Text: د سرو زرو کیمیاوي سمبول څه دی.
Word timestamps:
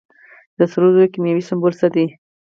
د 0.57 0.59
سرو 0.71 0.87
زرو 0.95 1.11
کیمیاوي 1.13 1.43
سمبول 1.49 1.73
څه 1.81 1.87
دی. 1.95 2.05